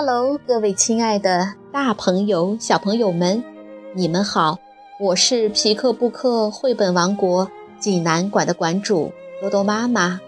[0.00, 3.42] Hello，各位亲爱的大朋友、小朋友们，
[3.96, 4.56] 你们好！
[5.00, 7.50] 我是皮克布克绘本王国
[7.80, 10.20] 济南馆的馆主多多妈妈。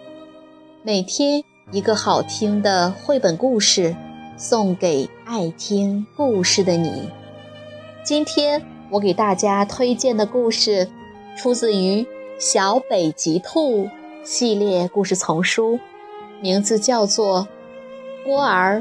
[0.83, 3.95] 每天一个好听的绘本故事，
[4.37, 7.09] 送给爱听故事的你。
[8.03, 10.89] 今天我给大家推荐的故事，
[11.39, 12.03] 出自于
[12.41, 13.85] 《小北极兔》
[14.25, 15.79] 系列故事丛书，
[16.41, 17.47] 名字叫做
[18.25, 18.81] 《波儿》。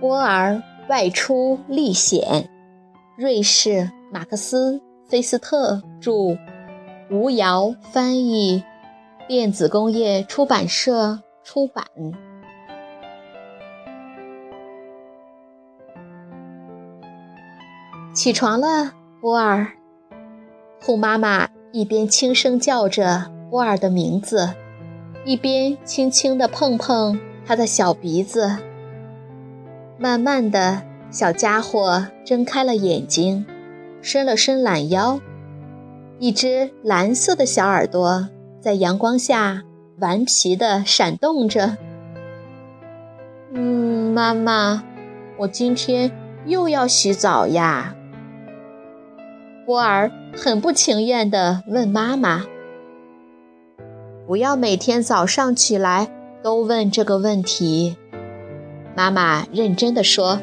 [0.00, 2.48] 波尔外出历险，
[3.18, 6.38] 瑞士马克思菲斯特著，
[7.10, 8.64] 吴瑶翻译，
[9.28, 11.84] 电子工业出版社出版。
[18.14, 19.66] 起床了，波尔。
[20.80, 24.54] 兔妈妈一边轻声叫着波尔的名字，
[25.26, 28.56] 一边轻轻地碰碰他的小鼻子。
[30.02, 33.44] 慢慢的小家伙睁开了眼睛，
[34.00, 35.20] 伸了伸懒腰，
[36.18, 38.30] 一只蓝色的小耳朵
[38.62, 39.62] 在阳光下
[39.98, 41.76] 顽皮地闪动着。
[43.52, 44.82] 嗯，妈妈，
[45.36, 46.10] 我今天
[46.46, 47.94] 又要洗澡呀。
[49.66, 52.46] 波儿很不情愿地问妈妈
[54.26, 56.10] ：“不要每天早上起来
[56.42, 57.98] 都问这个问题。”
[58.96, 60.40] 妈妈认真地说：“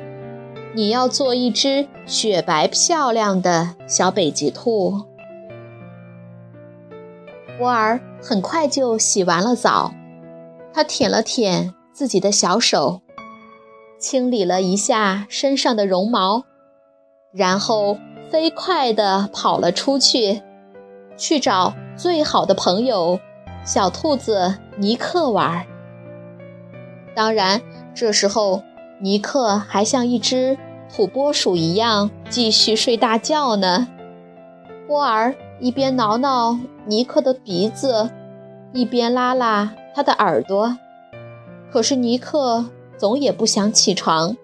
[0.73, 5.03] 你要做一只雪白漂亮的小北极兔。”
[7.59, 9.91] 波尔很快就洗完了澡，
[10.73, 13.02] 他舔了舔自己的小手，
[13.99, 16.43] 清理了一下身上的绒毛，
[17.33, 17.97] 然后
[18.30, 20.41] 飞快地跑了出去，
[21.17, 23.19] 去找最好的朋友
[23.65, 25.65] 小兔子尼克玩。
[27.13, 27.61] 当然。
[27.99, 28.61] 这时候，
[28.99, 30.55] 尼克还像一只
[30.87, 33.87] 土拨鼠一样继续睡大觉呢。
[34.85, 38.11] 波尔一边挠挠尼克的鼻子，
[38.71, 40.77] 一边拉拉他的耳朵。
[41.71, 42.65] 可是尼克
[42.97, 44.37] 总也不想起床。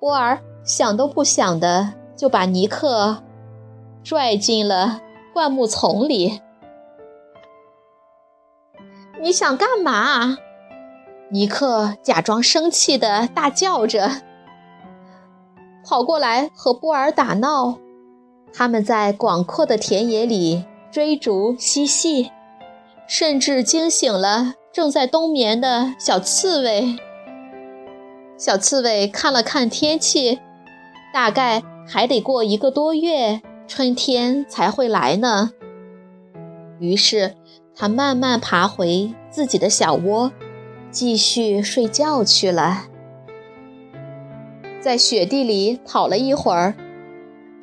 [0.00, 3.22] 波尔想都不想的就把尼克
[4.02, 5.00] 拽进了
[5.32, 6.40] 灌木丛里。
[9.20, 10.38] 你想干嘛？
[11.30, 14.22] 尼克假装生气的大叫着，
[15.84, 17.78] 跑过来和波尔打闹。
[18.52, 22.30] 他们在广阔的田野里追逐嬉戏，
[23.06, 26.96] 甚至惊醒了正在冬眠的小刺猬。
[28.38, 30.40] 小刺猬看了看天气，
[31.12, 35.50] 大概还得过一个多月，春天才会来呢。
[36.78, 37.34] 于是，
[37.74, 40.32] 他慢慢爬回自己的小窝。
[40.90, 42.84] 继续睡觉去了，
[44.80, 46.74] 在雪地里跑了一会儿，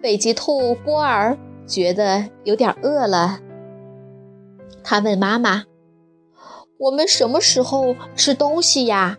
[0.01, 3.39] 北极兔波尔觉得有点饿了。
[4.83, 5.63] 他问妈妈
[6.77, 9.17] ：“我们什么时候吃东西呀？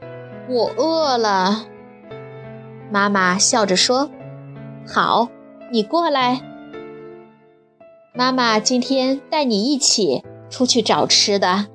[0.49, 1.67] 我饿了。”
[2.93, 4.09] 妈妈笑着说
[4.87, 5.29] ：“好，
[5.73, 6.41] 你过来。
[8.15, 11.67] 妈妈今天带你一起出去找吃的。”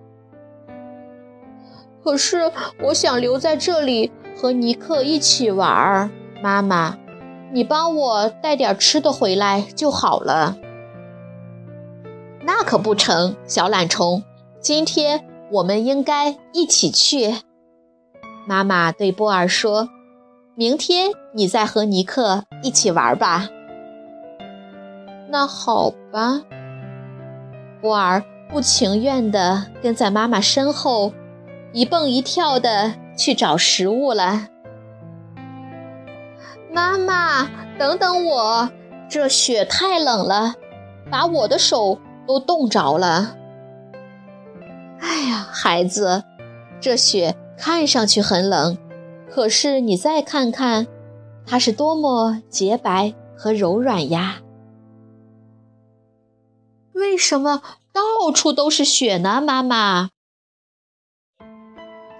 [2.03, 2.51] 可是
[2.81, 6.09] 我想留在这里和尼克一起玩儿。
[6.41, 6.97] 妈妈，
[7.53, 10.57] 你帮我带点吃的回来就好了。
[12.43, 14.23] 那可不成，小懒虫，
[14.59, 17.35] 今天我们应该一起去。
[18.47, 19.89] 妈妈对波尔说
[20.55, 23.47] ：“明天你再和尼克一起玩吧。”
[25.29, 26.41] 那好吧。
[27.79, 31.13] 波尔不情愿地跟在妈妈身后。
[31.73, 34.47] 一蹦一跳的去找食物了。
[36.71, 38.69] 妈妈，等等我！
[39.09, 40.55] 这雪太冷了，
[41.09, 43.35] 把我的手都冻着了。
[44.99, 46.23] 哎呀，孩子，
[46.79, 48.77] 这雪看上去很冷，
[49.29, 50.87] 可是你再看看，
[51.45, 54.41] 它是多么洁白和柔软呀！
[56.93, 60.09] 为什么到处都是雪呢，妈妈？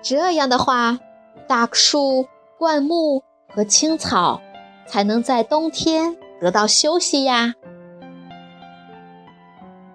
[0.02, 1.00] 这样的话，
[1.48, 2.28] 大树、
[2.58, 4.42] 灌木和青草
[4.88, 7.54] 才能在冬天得到休息呀？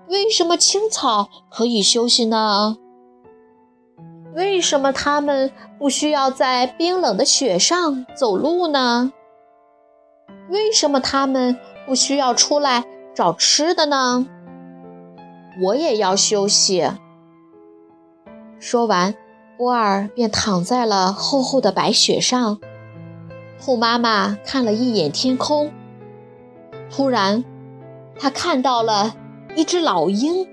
[0.08, 2.76] 为什么青草可以休息呢？
[4.34, 9.12] 为什么它们不需要在冰冷的雪上走路呢？
[10.48, 14.26] 为什么它们不需要出来找吃的呢？
[15.62, 16.88] 我也要休息。
[18.60, 19.14] 说完，
[19.56, 22.58] 波尔便躺在了厚厚的白雪上。
[23.58, 25.72] 兔妈妈看了一眼天空，
[26.90, 27.44] 突然，
[28.18, 29.16] 她看到了。
[29.54, 30.46] 一只老鹰，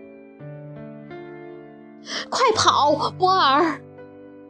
[2.29, 3.81] 快跑，波尔！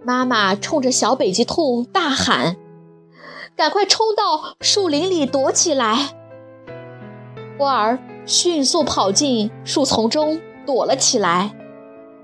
[0.03, 2.55] 妈妈冲着小北极兔大喊
[3.57, 6.09] ：“赶快冲到树林里躲起来！”
[7.57, 7.97] 波尔
[8.27, 11.55] 迅速跑进树丛中躲了起来，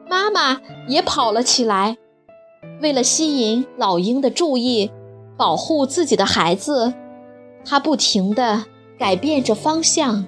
[0.08, 1.98] 妈妈也跑了起来。
[2.82, 4.90] 为了吸引老鹰的注意，
[5.38, 6.94] 保护自己的孩子，
[7.66, 8.66] 她不停地
[8.98, 10.26] 改变着方向。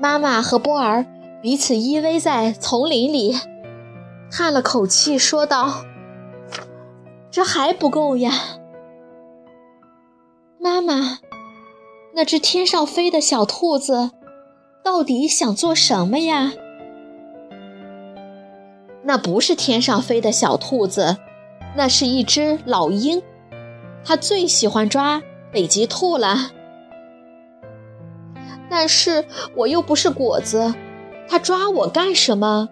[0.00, 1.06] 妈妈和波儿
[1.40, 3.36] 彼此依偎在丛林里，
[4.30, 5.84] 叹了口气，说道
[7.30, 8.32] ：“这还不够呀，
[10.58, 11.18] 妈妈，
[12.14, 14.10] 那只天上飞的小兔子
[14.84, 16.52] 到底想做什么呀？”
[19.12, 21.18] 那不是天上飞的小兔子，
[21.76, 23.22] 那是一只老鹰，
[24.02, 25.20] 它最喜欢抓
[25.52, 26.50] 北极兔了。
[28.70, 30.74] 但是我又不是果子，
[31.28, 32.70] 它抓我干什么？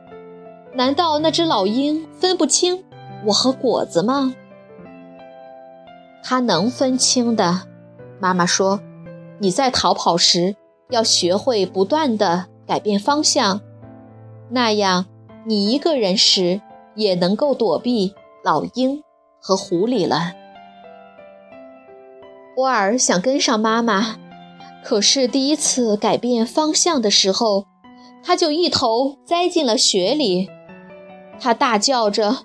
[0.72, 2.84] 难道那只老鹰分不清
[3.26, 4.34] 我和果子吗？
[6.22, 7.64] 它能分清的。
[8.18, 8.80] 妈妈说
[9.40, 10.56] ：“你在逃跑时
[10.88, 13.60] 要学会不断的改变方向，
[14.48, 15.04] 那样
[15.46, 16.60] 你一个人时
[16.94, 18.14] 也能够躲避
[18.44, 19.02] 老鹰
[19.40, 20.32] 和狐狸了。”
[22.56, 24.16] 波尔想跟上妈妈。
[24.82, 27.66] 可是第一次改变方向的时候，
[28.24, 30.48] 他就一头栽进了雪里。
[31.38, 32.38] 他大叫着：“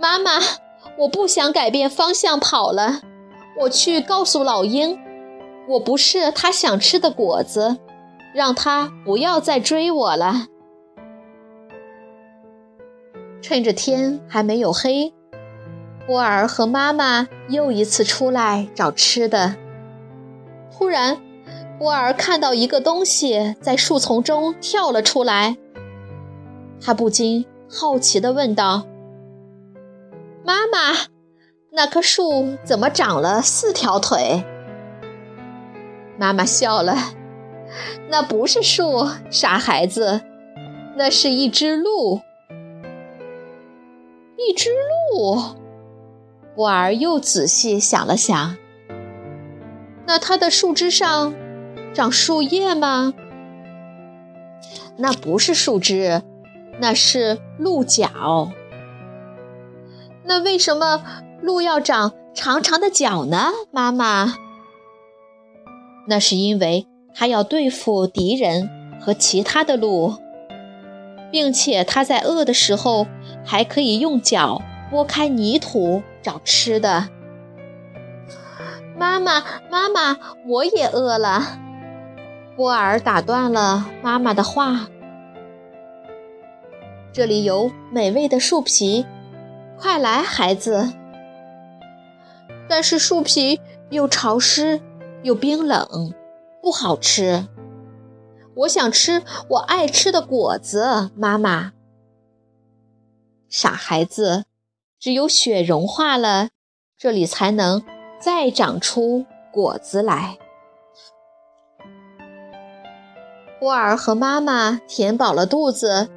[0.00, 0.40] 妈妈，
[1.00, 3.02] 我不想改变方向跑了，
[3.60, 4.98] 我去告诉老鹰，
[5.68, 7.76] 我不是他想吃的果子，
[8.34, 10.46] 让他不要再追我了。”
[13.42, 15.12] 趁着天还没有黑，
[16.06, 19.56] 波尔和妈妈又一次出来找吃的。
[20.70, 21.20] 突然，
[21.78, 25.56] 波尔看到一个东西在树丛中跳了出来，
[26.80, 28.86] 他不禁好奇地问道
[30.46, 31.08] ：“妈妈，
[31.72, 34.44] 那棵树怎么长了四条腿？”
[36.16, 36.96] 妈妈笑了
[38.08, 40.20] ：“那不是树，傻孩子，
[40.96, 42.20] 那是一只鹿。”
[44.48, 44.70] 一只
[45.14, 45.56] 鹿。
[46.54, 48.56] 波尔又仔细想了想，
[50.06, 51.34] 那它的树枝上。
[51.94, 53.12] 长树叶吗？
[54.96, 56.22] 那不是树枝，
[56.80, 58.50] 那是鹿角。
[60.24, 61.04] 那为什么
[61.42, 63.50] 鹿要长长长的角呢？
[63.70, 64.36] 妈妈，
[66.08, 70.14] 那是因为它要对付敌人和其他的鹿，
[71.30, 73.06] 并且它在饿的时候
[73.44, 77.08] 还可以用脚拨开泥土找吃的。
[78.96, 81.58] 妈妈，妈妈，我也饿了。
[82.56, 84.88] 波尔打断了妈妈的话
[87.12, 89.06] ：“这里有美味的树皮，
[89.78, 90.92] 快来，孩子。”
[92.68, 94.80] 但是树皮又潮湿
[95.22, 96.14] 又冰冷，
[96.62, 97.48] 不好吃。
[98.54, 101.72] 我想吃我爱吃的果子，妈妈。
[103.54, 104.46] 傻孩子，
[104.98, 106.48] 只有雪融化了，
[106.96, 107.84] 这里才能
[108.18, 110.38] 再长出果子来。
[113.60, 116.08] 波尔和妈妈填饱了肚子，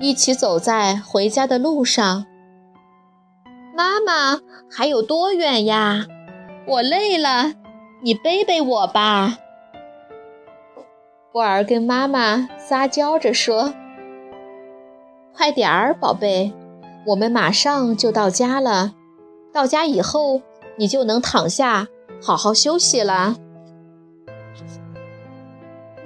[0.00, 2.26] 一起走在回家的路上。
[3.74, 6.04] 妈妈，还有多远呀？
[6.66, 7.54] 我累了，
[8.02, 9.38] 你背背我吧。
[11.32, 13.72] 波尔跟妈妈撒娇着说
[15.32, 16.52] ：“快点儿，宝贝，
[17.06, 18.94] 我们马上就到家了。
[19.52, 20.42] 到家以后，
[20.76, 21.88] 你就能躺下
[22.22, 23.36] 好好休息了。”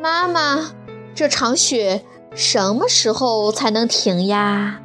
[0.00, 0.72] 妈妈。
[1.14, 2.02] 这场雪
[2.34, 4.82] 什么时候才能停呀？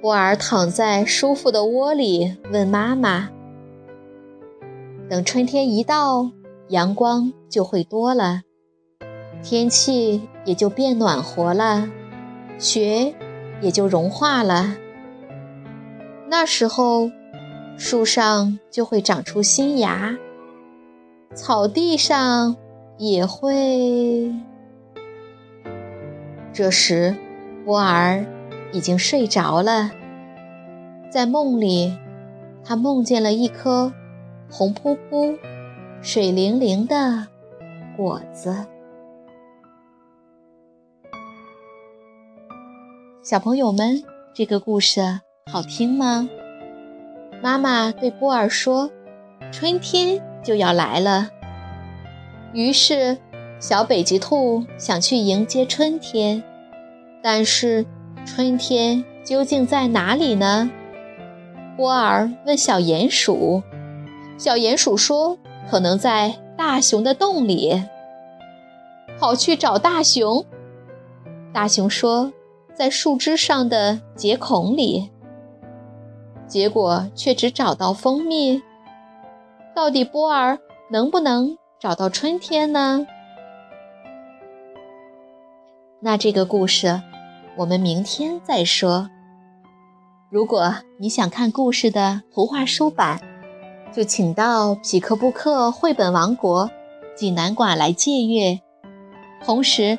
[0.00, 3.30] 波尔躺在舒服的窝里，问妈妈
[5.10, 6.30] ：“等春天一到，
[6.68, 8.42] 阳光就会多了，
[9.42, 11.88] 天气也就变暖和了，
[12.56, 13.12] 雪
[13.60, 14.76] 也就融化了。
[16.28, 17.10] 那时候，
[17.76, 20.16] 树上就会长出新芽，
[21.34, 22.56] 草地上
[22.98, 24.32] 也会。
[26.52, 27.14] 这时，
[27.64, 28.24] 波儿
[28.72, 29.90] 已经睡着了。
[31.10, 31.96] 在梦里，
[32.64, 33.92] 他梦见了一颗
[34.50, 35.36] 红扑扑、
[36.00, 37.26] 水灵灵的
[37.96, 38.66] 果子。
[43.24, 44.04] 小朋友们，
[44.34, 45.00] 这个故事
[45.50, 46.28] 好听吗？
[47.42, 48.90] 妈妈对波儿说
[49.50, 51.30] ：“春天就要来了。”
[52.52, 53.16] 于是，
[53.58, 56.44] 小北极兔想去迎接春天，
[57.22, 57.86] 但是
[58.26, 60.70] 春天究竟在哪里呢？
[61.78, 63.62] 波儿问小鼹鼠，
[64.36, 65.38] 小鼹鼠说
[65.70, 67.82] ：“可能在大熊的洞里。”
[69.18, 70.44] 跑去找大熊，
[71.54, 72.30] 大熊说
[72.74, 75.10] ：“在树枝上的结孔里。”
[76.46, 78.62] 结果却只找到蜂蜜，
[79.74, 80.58] 到底波儿
[80.90, 83.06] 能不能找到春天呢？
[86.00, 87.00] 那这个故事
[87.56, 89.08] 我们明天再说。
[90.30, 93.20] 如果你想看故事的图画书版，
[93.90, 96.70] 就请到匹克布克绘本王国
[97.16, 98.60] 济南馆来借阅，
[99.44, 99.98] 同时